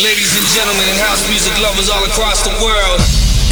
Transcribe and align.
Ladies 0.00 0.32
and 0.32 0.48
gentlemen, 0.56 0.88
and 0.88 0.96
house 0.96 1.28
music 1.28 1.52
lovers 1.60 1.92
all 1.92 2.00
across 2.08 2.40
the 2.40 2.56
world. 2.64 3.04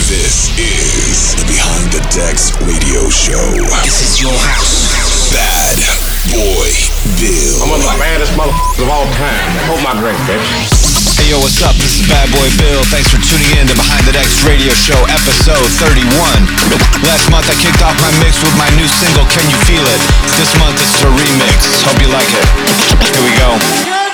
This 0.09 0.49
is 0.57 1.37
the 1.37 1.45
Behind 1.45 1.93
the 1.93 2.01
Decks 2.09 2.57
radio 2.65 3.05
show. 3.13 3.53
This 3.85 4.01
is 4.01 4.17
your 4.17 4.33
house. 4.33 5.29
Bad 5.29 5.77
Boy 6.33 6.73
Bill. 7.21 7.53
I'm 7.61 7.69
one 7.69 7.85
of 7.85 7.93
the 7.93 8.01
baddest 8.01 8.33
motherfuckers 8.33 8.81
of 8.81 8.89
all 8.89 9.05
time. 9.21 9.45
Hold 9.69 9.85
my 9.85 9.93
drink, 10.01 10.17
bitch. 10.25 10.49
Hey 11.21 11.29
yo, 11.29 11.37
what's 11.45 11.61
up? 11.61 11.77
This 11.77 12.01
is 12.01 12.09
Bad 12.09 12.33
Boy 12.33 12.49
Bill. 12.57 12.81
Thanks 12.89 13.13
for 13.13 13.21
tuning 13.21 13.61
in 13.61 13.69
to 13.69 13.77
Behind 13.77 14.09
the 14.09 14.17
Decks 14.17 14.41
Radio 14.49 14.73
Show, 14.73 14.97
episode 15.13 15.69
31. 15.85 16.01
Last 17.05 17.29
month 17.29 17.45
I 17.45 17.61
kicked 17.61 17.85
off 17.85 17.93
my 18.01 18.09
mix 18.25 18.41
with 18.41 18.57
my 18.57 18.73
new 18.73 18.89
single, 18.89 19.29
Can 19.37 19.45
You 19.53 19.59
Feel 19.69 19.85
It? 19.85 20.01
This 20.41 20.49
month 20.57 20.81
it's 20.81 20.97
a 21.05 21.13
remix. 21.13 21.85
Hope 21.85 22.01
you 22.01 22.09
like 22.09 22.33
it. 22.33 22.47
Here 23.05 23.21
we 23.21 23.37
go. 23.37 24.08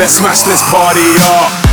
Let's 0.00 0.14
smash 0.14 0.40
this 0.44 0.62
party 0.70 1.04
up. 1.20 1.69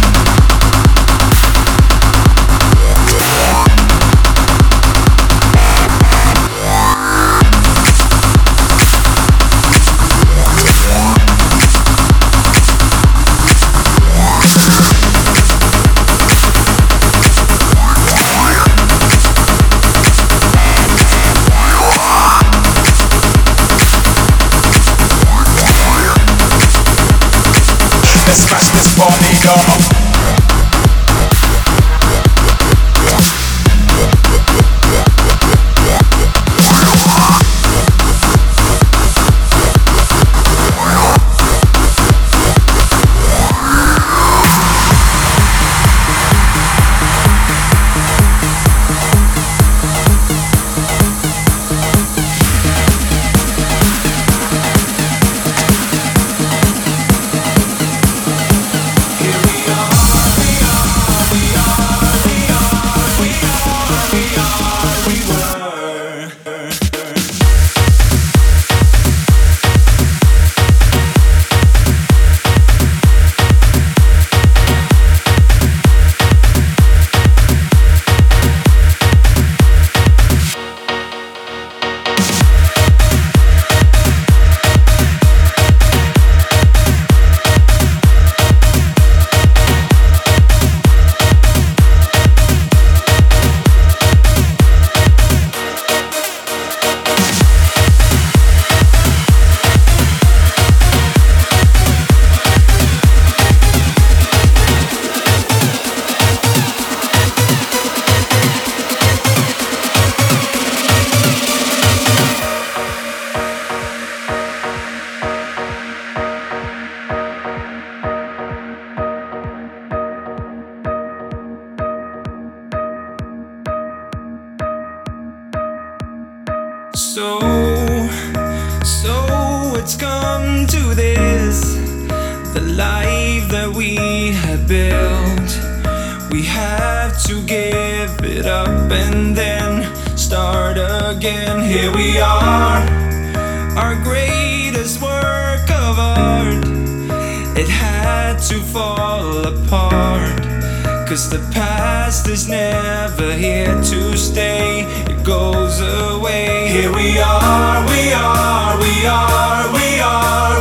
Cause 151.08 151.30
the 151.30 151.40
past 151.54 152.28
is 152.28 152.50
never 152.50 153.32
here 153.32 153.82
to 153.82 154.18
stay, 154.18 154.82
it 155.10 155.24
goes 155.24 155.80
away. 155.80 156.68
Here 156.68 156.94
we 156.94 157.18
are, 157.18 157.88
we 157.88 158.12
are, 158.12 158.78
we 158.78 159.06
are, 159.06 159.72
we 159.72 160.00
are. 160.02 160.57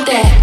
Want 0.00 0.06
that 0.08 0.39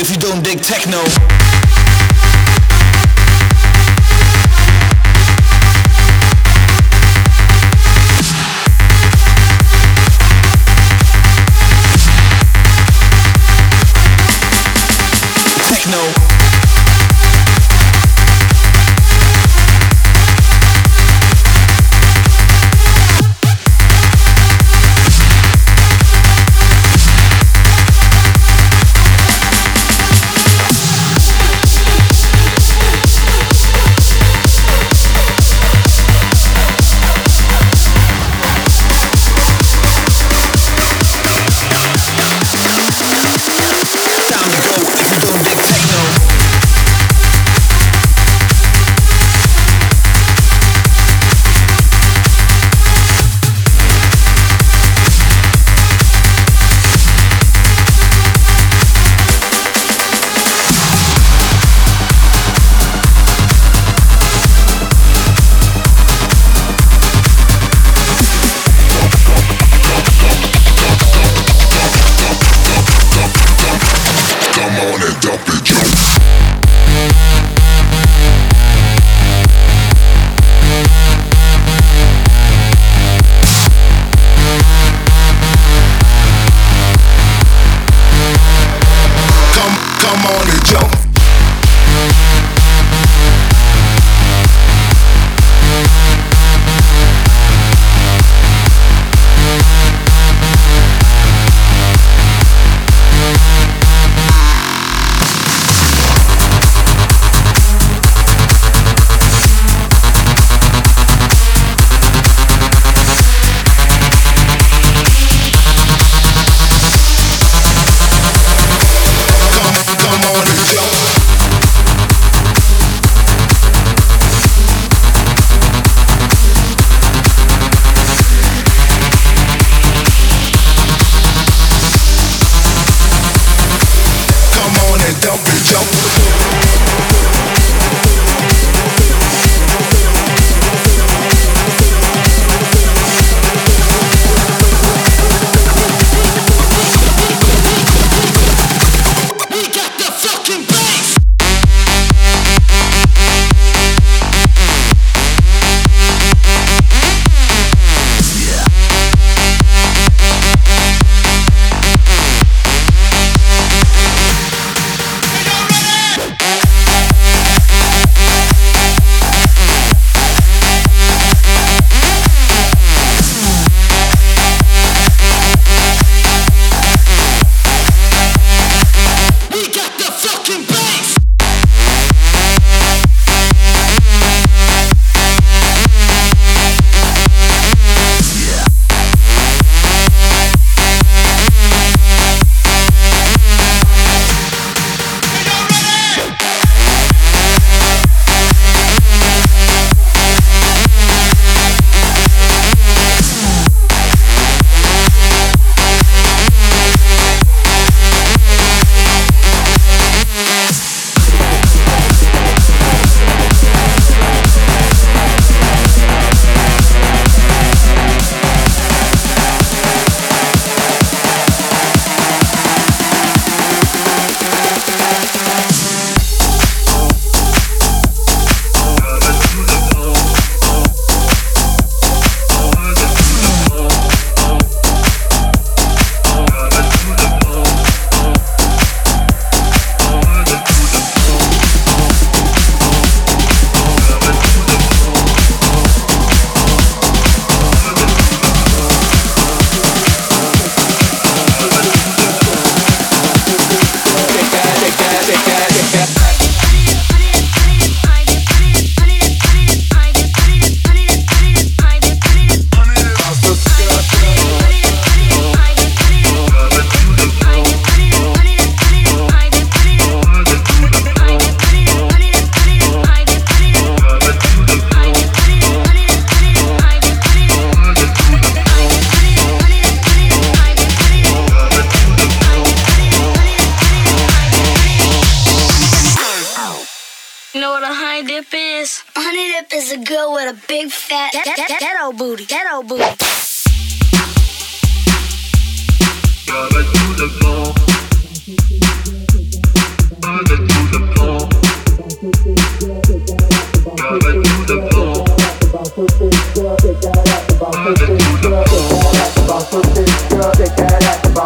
if 0.00 0.10
you 0.10 0.16
don't 0.16 0.42
dig 0.42 0.62
techno. 0.62 1.29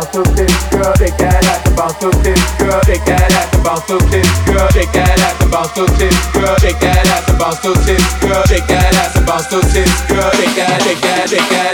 Bounce 0.05 0.27
to 0.27 0.35
this, 0.35 0.65
girl, 0.71 0.93
shake 0.99 1.17
that 1.17 1.45
ass 1.45 1.67
and 1.67 1.77
bounce 1.77 1.99
to 2.01 2.11
this, 2.23 2.41
girl, 2.59 2.81
shake 2.85 3.05
that 3.05 3.33
ass 3.33 3.57
bounce 3.65 3.85
to 3.87 3.97
this, 4.11 4.29
shake 4.73 4.93
that 4.93 5.19
ass 5.21 5.49
bounce 5.51 5.73
to 5.73 5.87
this, 5.97 6.15
shake 6.61 6.81
that 6.81 7.07
ass 7.09 7.39
bounce 7.39 7.63
to 7.63 7.73
this, 7.73 8.03
shake 8.49 8.67
that 8.69 8.95
ass 8.95 9.15
shake 10.37 10.57
that, 10.57 10.83
shake 10.83 11.01
that, 11.01 11.29
shake 11.29 11.49
that. 11.51 11.74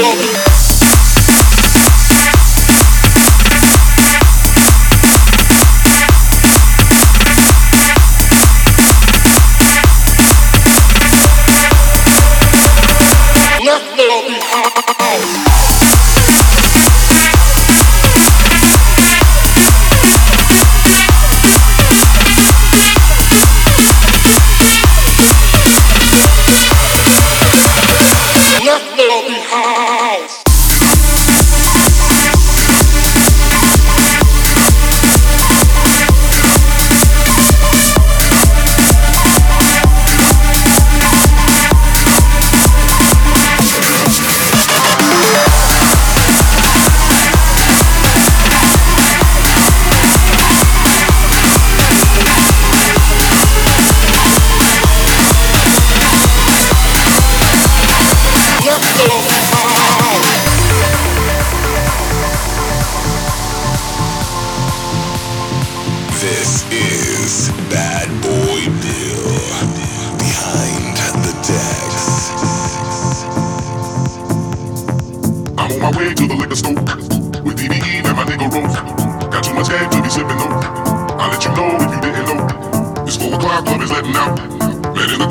Left 0.00 0.39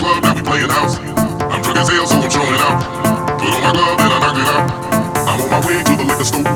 club, 0.10 0.26
I 0.26 0.34
be 0.34 0.42
playing 0.42 0.70
house. 0.70 0.98
I'm 1.54 1.62
drunk 1.62 1.78
as 1.78 1.90
hell, 1.90 2.08
so 2.08 2.18
I'm 2.18 2.30
showing 2.30 2.62
out. 2.66 2.82
Put 3.38 3.54
on 3.54 3.62
my 3.62 3.72
glove 3.74 4.00
and 4.00 4.14
I 4.14 4.20
knock 4.20 4.38
it 4.42 4.50
out. 4.50 4.66
I'm 5.30 5.42
on 5.42 5.50
my 5.54 5.60
way 5.66 5.78
to 5.84 5.94
the 5.96 6.06
liquor 6.10 6.26
store 6.26 6.50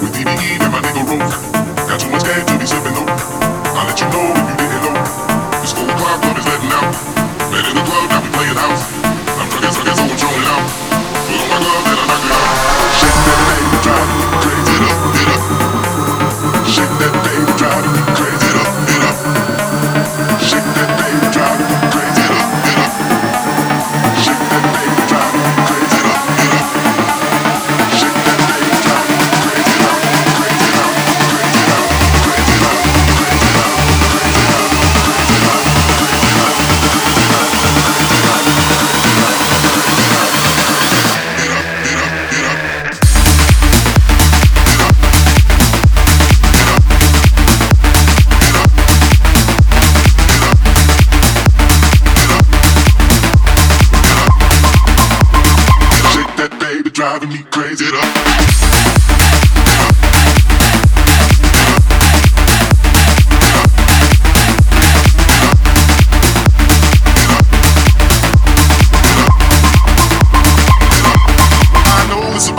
with 0.00 0.12
DBE 0.16 0.56
and 0.64 0.72
my 0.72 0.80
nigga 0.80 1.02
Roke. 1.04 1.88
Got 1.88 2.00
too 2.00 2.10
much 2.10 2.24
cash 2.24 2.44
to 2.48 2.58
be 2.58 2.66
sipping 2.66 2.94
though. 2.94 3.08
I'll 3.76 3.86
let 3.86 4.00
you 4.00 4.08
know 4.08 4.32
if 4.32 4.60
you. 4.60 4.65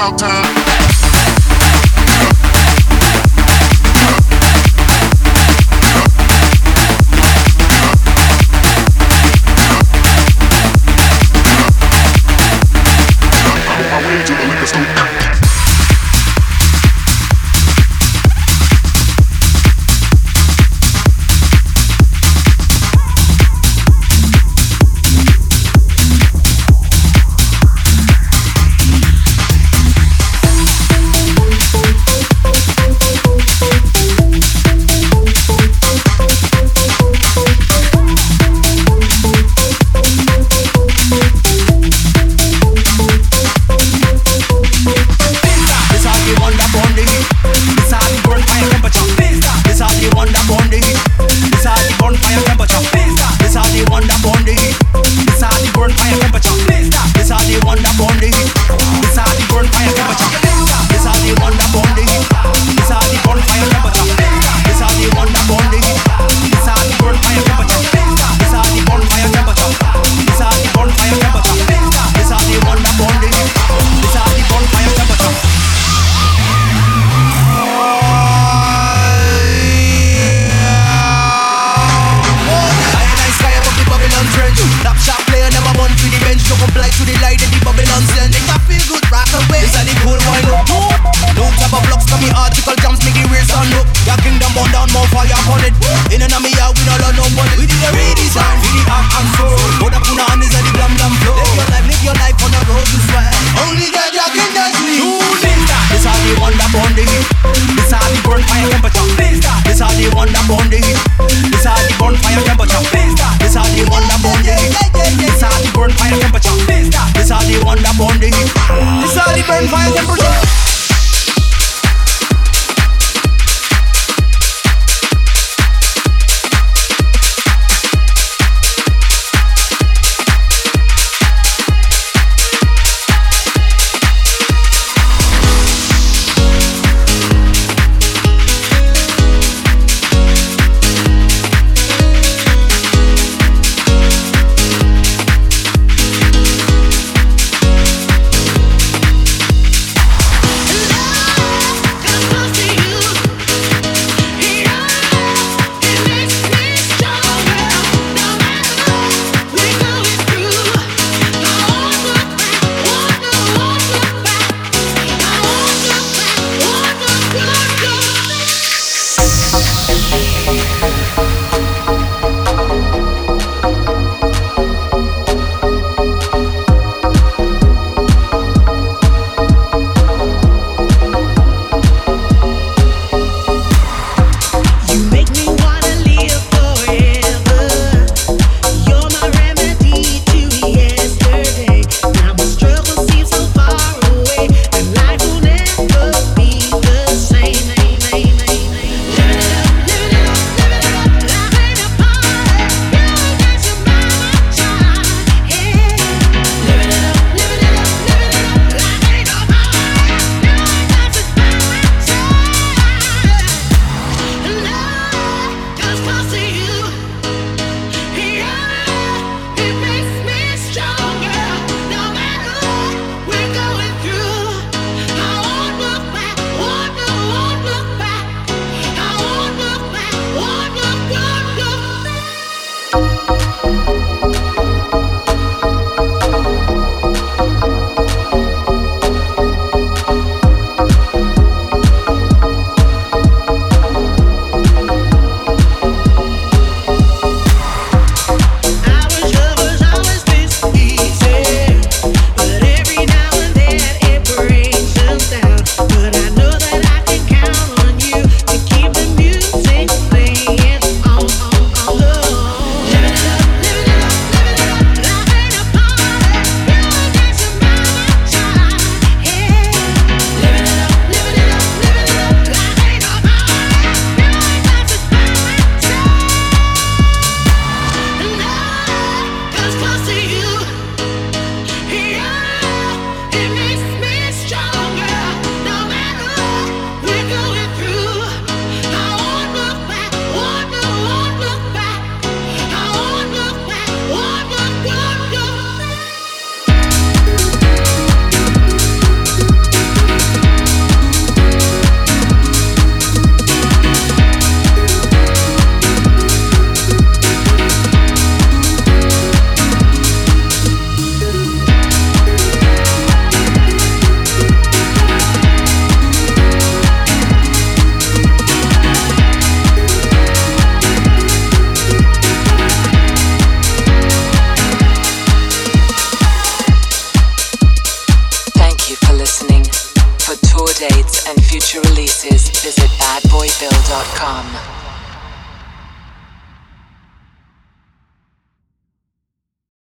Delta. 0.09 0.36